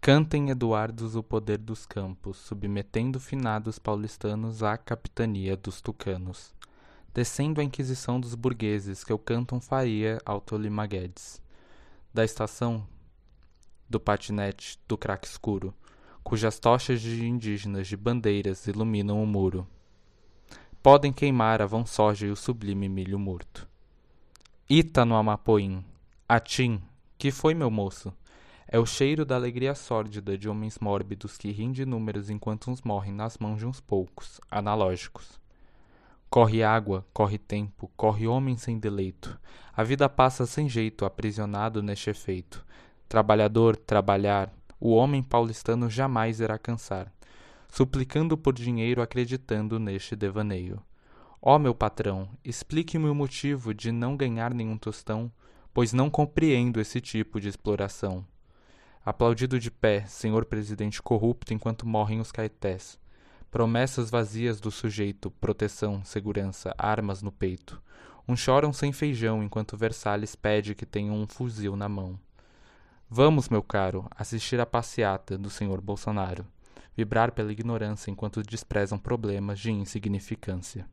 Cantem 0.00 0.48
Eduardos 0.48 1.16
o 1.16 1.22
poder 1.22 1.58
dos 1.58 1.84
campos, 1.84 2.36
submetendo 2.36 3.18
finados 3.18 3.78
paulistanos 3.78 4.62
à 4.62 4.78
capitania 4.78 5.56
dos 5.56 5.80
tucanos. 5.80 6.54
Descendo 7.12 7.60
a 7.60 7.64
inquisição 7.64 8.20
dos 8.20 8.34
burgueses, 8.34 9.02
que 9.02 9.12
eu 9.12 9.18
cantam 9.18 9.60
faria 9.60 10.18
ao 10.24 10.40
Tolima 10.40 10.86
Guedes. 10.86 11.42
Da 12.14 12.24
estação 12.24 12.86
do 13.90 13.98
patinete 13.98 14.78
do 14.86 14.96
craque 14.96 15.26
escuro, 15.26 15.74
cujas 16.22 16.60
tochas 16.60 17.00
de 17.00 17.26
indígenas 17.26 17.88
de 17.88 17.96
bandeiras 17.96 18.66
iluminam 18.68 19.22
o 19.22 19.26
muro. 19.26 19.66
Podem 20.80 21.12
queimar 21.12 21.60
a 21.60 21.66
vão 21.66 21.84
soja 21.84 22.26
e 22.26 22.30
o 22.30 22.36
sublime 22.36 22.88
milho 22.88 23.18
morto. 23.18 23.68
Ita 24.70 25.04
no 25.04 25.16
Amapoim, 25.16 25.84
Atim, 26.26 26.80
que 27.18 27.32
foi 27.32 27.52
meu 27.52 27.70
moço? 27.70 28.14
É 28.70 28.78
o 28.78 28.84
cheiro 28.84 29.24
da 29.24 29.34
alegria 29.34 29.74
sórdida 29.74 30.36
de 30.36 30.46
homens 30.46 30.78
mórbidos 30.78 31.38
que 31.38 31.50
riem 31.50 31.72
de 31.72 31.86
números 31.86 32.28
enquanto 32.28 32.70
uns 32.70 32.82
morrem 32.82 33.14
nas 33.14 33.38
mãos 33.38 33.58
de 33.58 33.64
uns 33.64 33.80
poucos, 33.80 34.38
analógicos. 34.50 35.40
Corre 36.28 36.62
água, 36.62 37.06
corre 37.10 37.38
tempo, 37.38 37.90
corre 37.96 38.26
homem 38.26 38.58
sem 38.58 38.78
deleito. 38.78 39.40
A 39.74 39.82
vida 39.82 40.06
passa 40.06 40.44
sem 40.44 40.68
jeito, 40.68 41.06
aprisionado 41.06 41.82
neste 41.82 42.10
efeito. 42.10 42.62
Trabalhador, 43.08 43.74
trabalhar, 43.74 44.52
o 44.78 44.94
homem 44.94 45.22
paulistano 45.22 45.88
jamais 45.88 46.38
irá 46.38 46.58
cansar, 46.58 47.10
suplicando 47.70 48.36
por 48.36 48.52
dinheiro, 48.52 49.00
acreditando 49.00 49.78
neste 49.78 50.14
devaneio. 50.14 50.78
Ó 51.40 51.56
oh, 51.56 51.58
meu 51.58 51.74
patrão, 51.74 52.28
explique-me 52.44 53.08
o 53.08 53.14
motivo 53.14 53.72
de 53.72 53.90
não 53.90 54.14
ganhar 54.14 54.52
nenhum 54.52 54.76
tostão, 54.76 55.32
pois 55.72 55.94
não 55.94 56.10
compreendo 56.10 56.78
esse 56.78 57.00
tipo 57.00 57.40
de 57.40 57.48
exploração. 57.48 58.26
Aplaudido 59.08 59.58
de 59.58 59.70
pé, 59.70 60.04
senhor 60.06 60.44
presidente 60.44 61.00
corrupto 61.00 61.54
enquanto 61.54 61.88
morrem 61.88 62.20
os 62.20 62.30
caetés. 62.30 62.98
Promessas 63.50 64.10
vazias 64.10 64.60
do 64.60 64.70
sujeito, 64.70 65.30
proteção, 65.30 66.04
segurança, 66.04 66.74
armas 66.76 67.22
no 67.22 67.32
peito. 67.32 67.80
Uns 68.28 68.38
choram 68.38 68.70
sem 68.70 68.92
feijão 68.92 69.42
enquanto 69.42 69.78
Versalhes 69.78 70.36
pede 70.36 70.74
que 70.74 70.84
tenham 70.84 71.14
um 71.16 71.26
fuzil 71.26 71.74
na 71.74 71.88
mão. 71.88 72.20
Vamos, 73.08 73.48
meu 73.48 73.62
caro, 73.62 74.06
assistir 74.14 74.60
à 74.60 74.66
passeata 74.66 75.38
do 75.38 75.48
senhor 75.48 75.80
Bolsonaro. 75.80 76.44
Vibrar 76.94 77.32
pela 77.32 77.50
ignorância 77.50 78.10
enquanto 78.10 78.42
desprezam 78.42 78.98
problemas 78.98 79.58
de 79.58 79.70
insignificância. 79.70 80.86